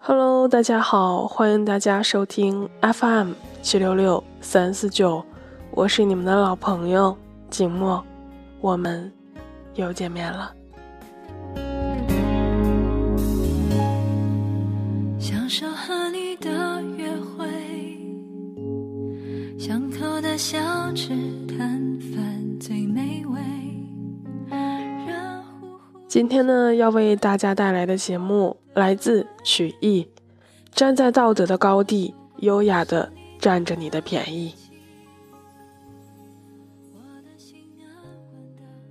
[0.00, 5.24] Hello，大家好，欢迎大家收听 FM 七六六三四九，
[5.70, 7.16] 我是你们的老朋友
[7.48, 8.04] 景墨，
[8.60, 9.12] 我们
[9.74, 10.52] 又见面了。
[15.20, 17.46] 享受和你的约会，
[19.56, 20.58] 巷口的小
[20.92, 21.12] 吃
[26.08, 30.08] 今天呢，要为大家带来的节目来自曲艺，
[30.72, 34.54] 站在道德的高地，优雅的占着你的便宜。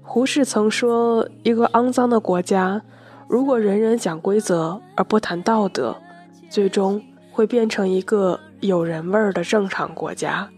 [0.00, 2.80] 胡适曾说：“一个肮脏的国家，
[3.26, 5.96] 如果人人讲规则而不谈道德，
[6.48, 10.48] 最终会变成一个有人味儿的正常国家，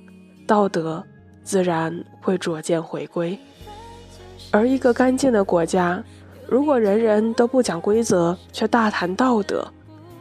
[0.47, 1.03] 道德
[1.43, 3.39] 自然会逐渐回归。
[4.51, 6.05] 而一个干净的国家。”
[6.53, 9.67] 如果人人都不讲规则，却大谈道德，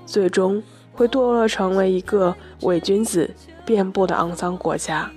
[0.06, 3.30] 最终会堕落成为一个伪君子
[3.66, 5.12] 遍布的肮脏国家。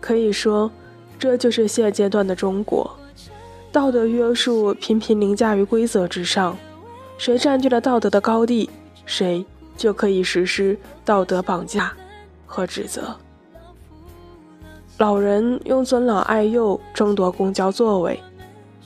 [0.00, 0.70] 可以说，
[1.18, 2.90] 这就是现阶段的中国，
[3.70, 6.56] 道德约束频频凌驾于规则之上，
[7.18, 8.70] 谁占据了道德的高地，
[9.04, 9.44] 谁
[9.76, 11.92] 就可以实施道德绑架
[12.46, 13.14] 和指责。
[14.96, 18.18] 老人用尊老爱幼争夺公交座位。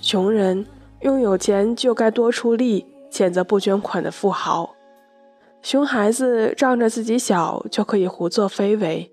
[0.03, 0.67] 穷人
[1.03, 4.75] 用有钱就该多出力，谴责不捐款的富豪；
[5.63, 9.13] 熊孩子仗着自己小就可以胡作非为，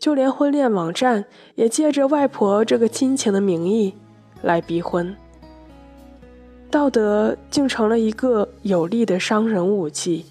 [0.00, 3.94] 就连婚恋网站也借着外婆这个亲情的名义
[4.40, 5.14] 来逼婚。
[6.70, 10.24] 道德竟成了一个有力的伤人武器。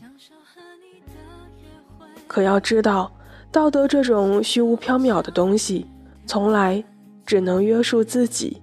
[2.27, 3.11] 可要知道，
[3.51, 5.85] 道德这种虚无缥缈的东西，
[6.25, 6.83] 从来
[7.27, 8.59] 只能约束自己。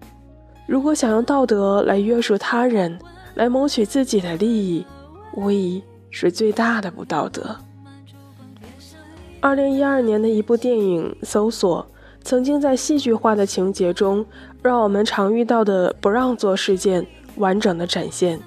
[0.70, 2.96] 如果想用道德来约束他人，
[3.34, 4.86] 来谋取自己的利益，
[5.34, 7.56] 无疑是最大的不道德。
[9.40, 11.84] 二零一二年的一部电影《搜索》，
[12.22, 14.24] 曾经在戏剧化的情节中，
[14.62, 17.04] 让我们常遇到的不让座事件
[17.34, 18.38] 完整的展现。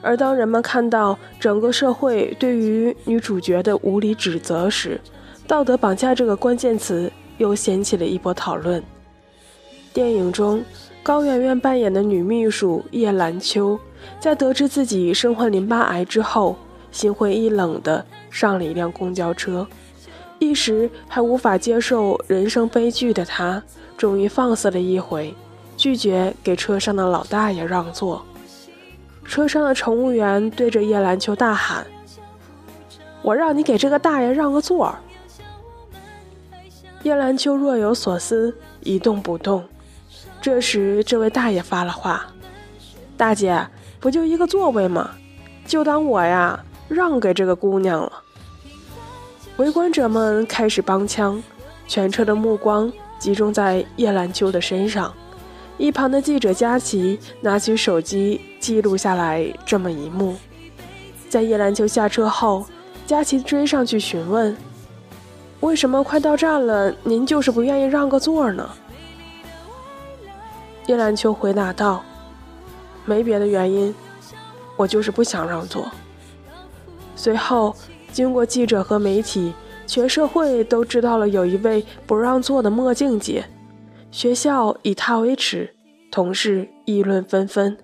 [0.00, 5.00] 而当人们看到整个社会对于女主角的无理指责时，
[5.48, 8.80] 道德绑架这个关键词又掀起了一波讨论。
[9.92, 10.62] 电影中。
[11.02, 13.78] 高圆圆扮演的女秘书叶兰秋，
[14.20, 16.56] 在得知自己身患淋巴癌之后，
[16.92, 19.66] 心灰意冷地上了一辆公交车。
[20.38, 23.62] 一时还无法接受人生悲剧的她，
[23.96, 25.34] 终于放肆了一回，
[25.76, 28.22] 拒绝给车上的老大爷让座。
[29.24, 31.86] 车上的乘务员对着叶兰秋大喊
[33.22, 34.94] ：“我让你给这个大爷让个座！”
[37.04, 39.64] 叶兰秋若有所思，一动不动。
[40.40, 42.26] 这时，这位大爷发了话
[43.16, 43.66] ：“大姐，
[44.00, 45.10] 不就一个座位吗？
[45.66, 46.58] 就当我呀
[46.88, 48.12] 让给这个姑娘了。”
[49.58, 51.42] 围观者们开始帮腔，
[51.86, 55.12] 全车的目光集中在叶兰秋的身上。
[55.76, 60.36] 一旁的记者佳琪拿起手机记录下来这么一幕。
[61.28, 62.64] 在叶兰秋下车后，
[63.06, 64.56] 佳琪追上去询问
[65.60, 68.68] ：“为什么快到站了，您就是不愿意让个座呢？”
[70.90, 72.02] 叶兰秋回答道
[73.06, 73.94] ：“没别的原因，
[74.76, 75.88] 我就是不想让座。”
[77.14, 77.76] 随后，
[78.10, 79.54] 经过记者和媒体，
[79.86, 83.44] 全社会都知道了有一位不让座的墨镜姐，
[84.10, 85.76] 学校以她为耻，
[86.10, 87.78] 同事议论纷纷，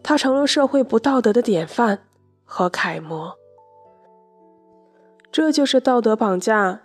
[0.00, 2.04] 她成了社会不道德的典范
[2.44, 3.32] 和楷模。
[5.32, 6.82] 这就是道德绑架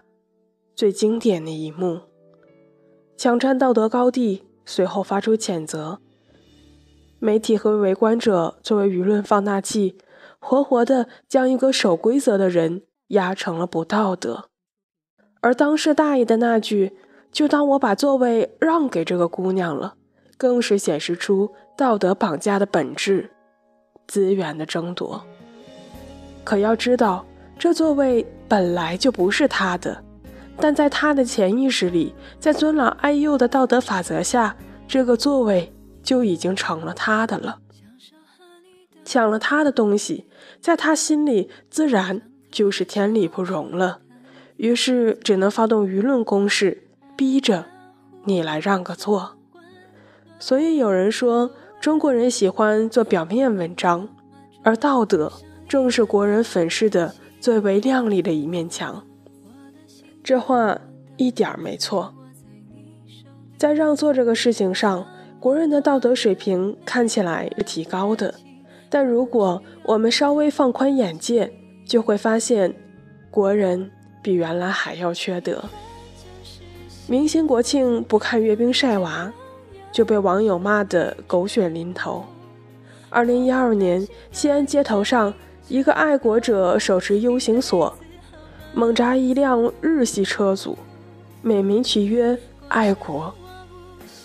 [0.76, 2.00] 最经典的一幕，
[3.16, 4.47] 抢占道德高地。
[4.68, 6.00] 随后发出谴责，
[7.20, 9.98] 媒体和围观者作为舆论放大器，
[10.40, 14.50] 活活的将一个守规则的人压成了不道德。
[15.40, 16.98] 而当事大爷的那句
[17.32, 19.96] “就当我把座位让给这个姑娘了”，
[20.38, 23.32] 更是显示出道德绑架的本质——
[24.06, 25.24] 资源的争夺。
[26.44, 27.26] 可要知道，
[27.58, 30.04] 这座位本来就不是他的。
[30.60, 34.56] 但在他的潜意识里，在尊老爱幼的道德法则下，
[34.88, 35.72] 这个座位
[36.02, 37.60] 就已经成了他的了。
[39.06, 40.26] 抢了他的东西，
[40.60, 44.00] 在他心里自然就是天理不容了。
[44.58, 47.66] 于是只能发动舆论攻势，逼着
[48.26, 49.38] 你来让个座。
[50.40, 54.10] 所以有人说，中国人喜欢做表面文章，
[54.64, 55.32] 而道德
[55.68, 59.06] 正是国人粉饰的最为亮丽的一面墙。
[60.28, 60.78] 这话
[61.16, 62.14] 一点没错。
[63.58, 65.08] 在让座这个事情上，
[65.40, 68.36] 国人的道德水平看起来是提高的，
[68.90, 71.50] 但如果我们稍微放宽眼界，
[71.86, 72.76] 就会发现，
[73.32, 73.90] 国人
[74.22, 75.64] 比原来还要缺德。
[77.08, 79.32] 明星国庆不看阅兵晒娃，
[79.94, 82.26] 就被网友骂得狗血淋头。
[83.08, 85.34] 二零一二年，西安街头上，
[85.70, 87.98] 一个爱国者手持 U 型锁，
[88.78, 90.78] 猛砸一辆日系车组，
[91.42, 92.38] 美名其曰
[92.68, 93.34] 爱国。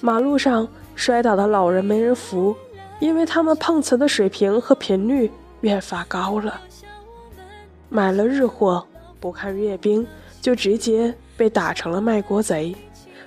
[0.03, 2.55] 马路上摔倒的老人没人扶，
[3.01, 5.31] 因为他们碰瓷的水平和频率
[5.63, 6.61] 越发高了。
[7.89, 8.87] 买了日货
[9.19, 10.07] 不看阅兵，
[10.43, 12.77] 就直接被打成了卖国贼，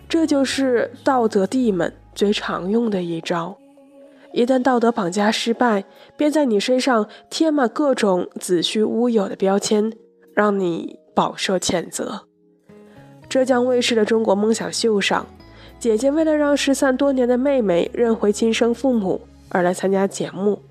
[0.07, 3.57] 这就是道德帝们最常用的一招。
[4.31, 5.86] 一旦道德绑架失败，
[6.16, 9.92] 便在你身上贴满各种子虚乌有的标签，
[10.36, 12.28] 让你饱受谴责。
[13.28, 15.26] 浙江卫视的《中国梦想秀》上，
[15.80, 19.20] 姐姐为了让失散多年的妹妹认回亲生父母
[19.50, 20.62] 而来参加节目，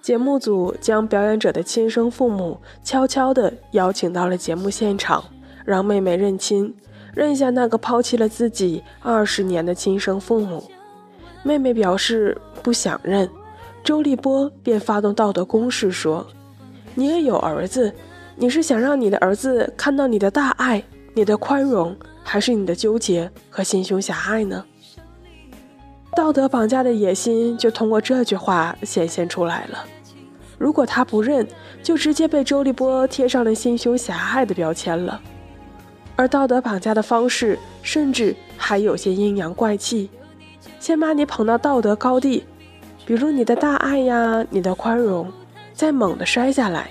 [0.00, 5.24] 节目组将表演者的亲生父母悄悄地邀请到了节目现场，
[5.64, 6.74] 让妹妹认亲，
[7.14, 10.70] 认下那个抛弃了自己二十年的亲生父母。
[11.42, 13.28] 妹妹表示不想认，
[13.82, 16.26] 周立波便发动道德攻势说
[16.94, 17.92] ：“你也有儿子，
[18.36, 20.82] 你是想让你的儿子看到你的大爱、
[21.14, 24.64] 你的宽容，还是你的纠结和心胸狭隘呢？”
[26.16, 29.84] 道德绑架的野心就通过这句话显现出来了。
[30.58, 31.46] 如果他不认，
[31.82, 35.20] 就直接被周立波贴上了心胸狭隘的标签了。
[36.16, 40.08] 而道德绑架的方式，甚至还有些阴阳怪气。
[40.78, 42.44] 先把你捧到道德高地，
[43.04, 45.30] 比如你的大爱呀，你的宽容，
[45.72, 46.88] 再猛地摔下来，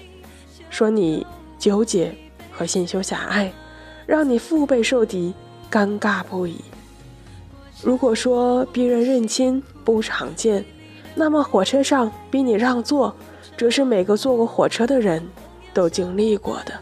[0.73, 1.23] 说你
[1.59, 2.11] 纠结
[2.51, 3.53] 和心胸狭隘，
[4.07, 5.31] 让你腹背受敌，
[5.71, 6.61] 尴尬不已。
[7.83, 10.65] 如果说逼人认亲不常见，
[11.13, 13.15] 那么火车上逼你让座，
[13.55, 15.23] 这是每个坐过火车的人
[15.75, 16.73] 都经历过的。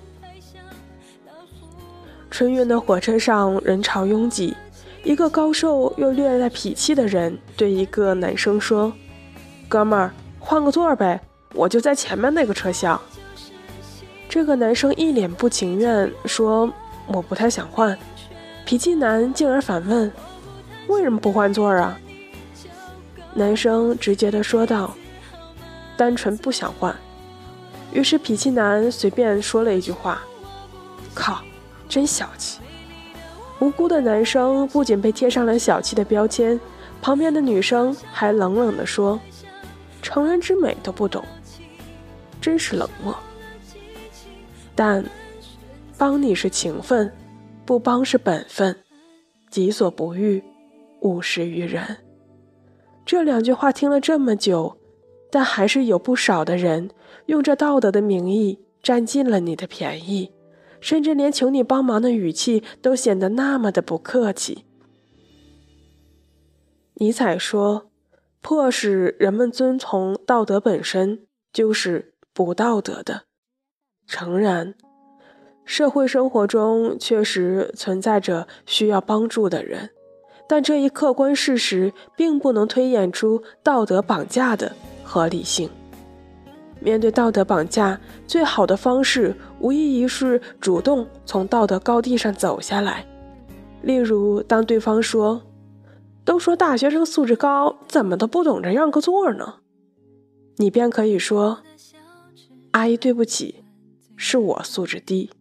[2.30, 4.56] 春运的火车上人潮拥挤。
[5.04, 8.94] 一个高瘦又略带痞气的人对一个男生说
[9.68, 11.20] ：“哥们儿，换个座呗，
[11.54, 13.02] 我就在前面那个车厢。”
[14.32, 16.72] 这个男生一脸不情愿说
[17.06, 17.98] ：“我不太想换。”
[18.64, 20.10] 脾气男进而反问
[20.88, 22.00] ：“为什么不换座啊？”
[23.36, 24.96] 男生直接的说道
[25.98, 26.96] ：“单纯不想换。”
[27.92, 30.22] 于是脾气男随便说了一句话
[31.14, 31.42] ：“靠，
[31.90, 32.62] 真小气。”
[33.60, 36.58] 无辜的男生不仅被贴上了小气的标签，
[37.02, 39.20] 旁边的女生还冷冷地说
[40.02, 41.22] ：“成人之美都不懂，
[42.40, 43.14] 真是冷漠。”
[44.84, 45.06] 但，
[45.96, 47.14] 帮你是情分，
[47.68, 48.76] 不帮是本分，
[49.52, 50.44] 己所不欲，
[51.02, 51.98] 勿施于人。
[53.06, 54.80] 这两句话听了这么久，
[55.30, 56.90] 但还是有不少的人
[57.28, 60.32] 用这道德的名义占尽了你的便宜。
[60.80, 64.66] 甚至连求你帮忙的语气都显得那么的不客气。
[66.96, 67.92] 尼采说
[68.42, 73.26] ：“迫使人们遵从道德本身就是不道德的。”
[74.12, 74.76] 诚然，
[75.64, 79.90] 社会生活中确实存在着需要帮助的人，
[80.50, 85.70] 但这一客观事实并不能推演出道德绑架的合理性。
[86.82, 93.06] 面对道德绑架，最好的方式无异于是主动从道德高地上走下来。
[93.82, 95.42] 例如，当对方说
[96.26, 99.56] ：“都说大学生素质高，怎么都不懂得让个座呢？”
[100.58, 101.60] 你便可以说
[102.72, 103.61] ：“阿姨，对不起，
[104.22, 105.32] 是我素质低。”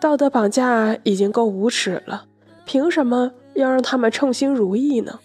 [0.00, 2.24] 道德绑架已经够无耻了，
[2.64, 5.20] 凭什么要让他们称心如意呢？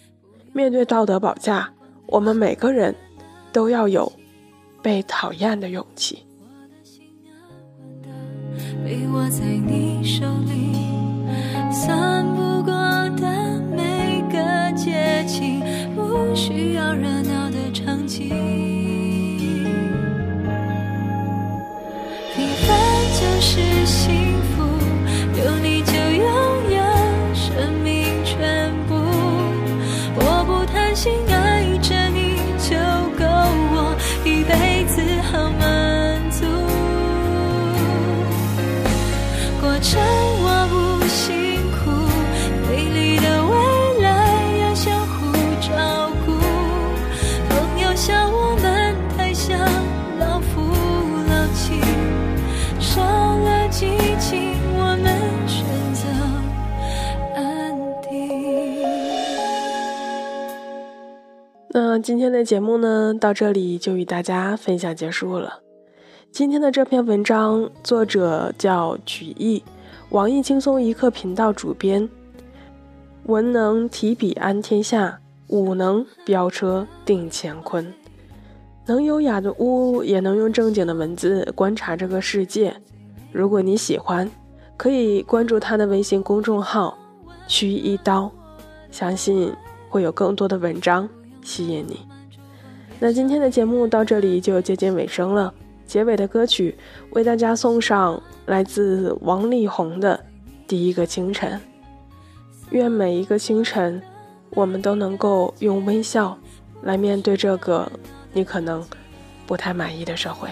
[0.52, 1.72] 面对道德绑架，
[2.08, 2.94] 我们每个人
[3.54, 4.12] 都要有。
[4.84, 6.24] 被讨厌的勇气。
[8.86, 10.72] 被握在你手里，
[11.74, 12.72] 散不过
[13.18, 14.38] 的每个
[14.78, 15.62] 节气，
[15.94, 18.30] 不需要热闹的场景，
[23.40, 24.07] 是
[62.02, 65.62] 今天的节目呢，到这里就与大家分享结束了。
[66.32, 69.64] 今天的这篇文章作者叫曲艺，
[70.10, 72.08] 网易轻松一刻频道主编。
[73.26, 77.92] 文能提笔安天下，武能飙车定乾坤。
[78.86, 82.76] 能优雅的巫，也能用正经的文字观察这个世界。
[83.32, 84.30] 如果你喜欢，
[84.78, 86.98] 可以关注他的微信公众号
[87.48, 88.32] “曲一刀”，
[88.92, 89.52] 相信
[89.90, 91.10] 会有更多的文章
[91.48, 92.06] 吸引你。
[93.00, 95.54] 那今天的节目到这里就接近尾声了，
[95.86, 96.76] 结尾的歌曲
[97.12, 100.18] 为大家送上来自王力宏的
[100.68, 101.54] 《第一个清晨》。
[102.72, 104.02] 愿每一个清晨，
[104.50, 106.38] 我们都能够用微笑
[106.82, 107.90] 来面对这个
[108.34, 108.86] 你可能
[109.46, 110.50] 不太满意的社会。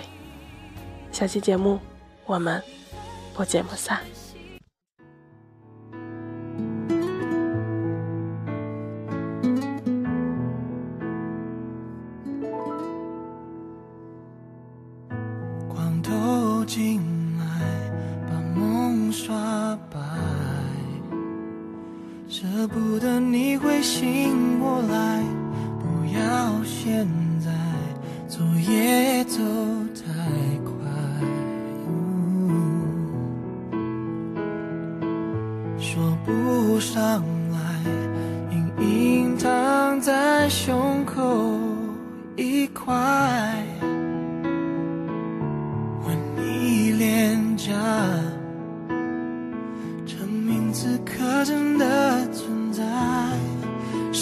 [1.12, 1.78] 下期节目，
[2.26, 2.62] 我们
[3.34, 4.00] 不见不散。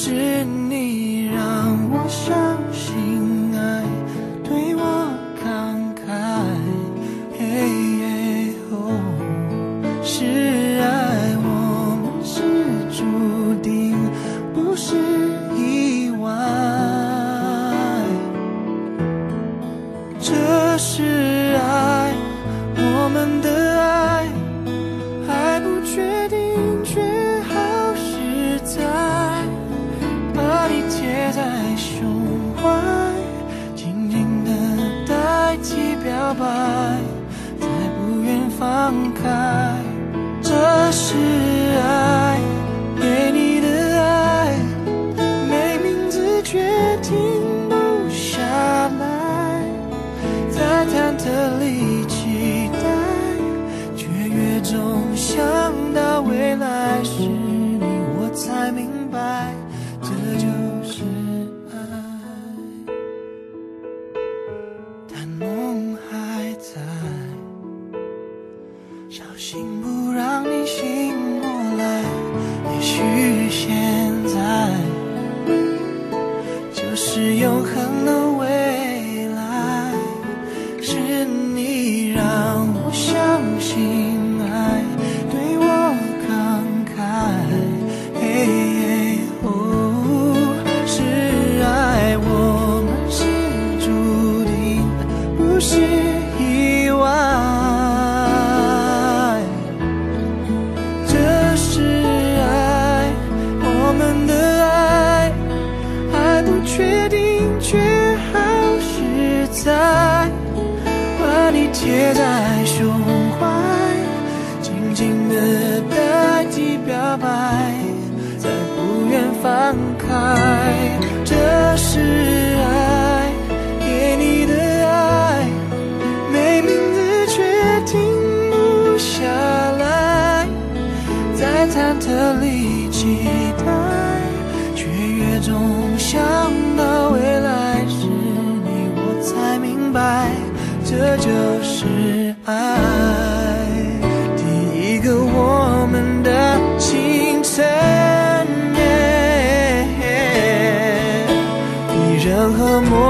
[0.05, 3.22] 是你让我相信
[32.63, 32.69] 怀，
[33.75, 34.51] 静静的
[35.05, 36.45] 代替表白，
[37.59, 37.67] 再
[37.99, 39.75] 不愿放开。
[40.41, 41.17] 这是
[41.77, 42.39] 爱，
[42.97, 43.67] 给你的
[44.01, 44.55] 爱，
[45.49, 46.63] 没名字却
[47.01, 47.13] 停
[47.67, 47.75] 不
[48.09, 48.39] 下
[48.97, 49.61] 来，
[50.49, 52.79] 在忐忑里期待，
[53.97, 55.43] 却越总想
[55.93, 56.21] 到。
[56.21, 57.83] 未来是你，
[58.17, 59.53] 我才明白，
[60.01, 60.07] 这
[60.39, 60.47] 就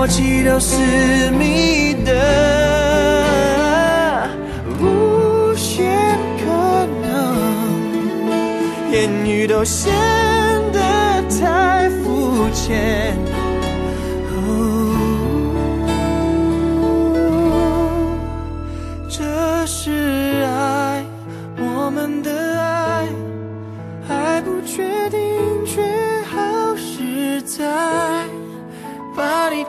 [0.03, 0.75] 默契都是
[1.31, 2.11] 你的
[4.77, 7.07] 无限可能，
[8.91, 9.93] 言语都显
[10.73, 13.15] 得太肤浅。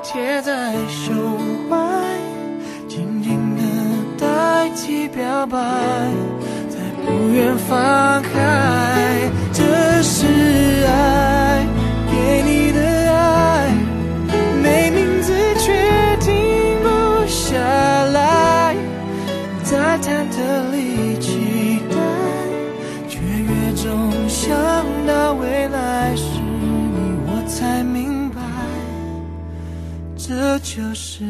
[0.03, 1.15] 贴在胸
[1.69, 1.77] 怀
[2.89, 3.63] 静静的
[4.19, 5.59] 代替表白
[6.69, 10.27] 再不愿放开这是
[10.87, 11.67] 爱
[12.11, 12.81] 给你的
[13.13, 13.73] 爱
[14.63, 16.35] 没名字却停
[16.83, 18.75] 不下来
[19.63, 21.97] 在忐忑里期待
[23.09, 24.64] 却越总想
[30.27, 31.23] 这就是。